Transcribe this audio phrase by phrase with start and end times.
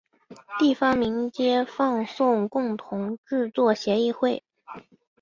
[0.57, 4.43] 地方民间放送共同制作协议会。